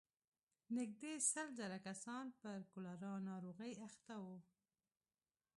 نږدې 0.77 1.13
سل 1.31 1.47
زره 1.59 1.77
کسان 1.87 2.25
پر 2.41 2.57
کولرا 2.71 3.13
ناروغۍ 3.27 3.73
اخته 3.87 4.15
وو. 4.23 4.37